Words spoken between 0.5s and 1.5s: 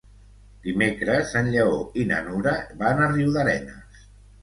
Dimecres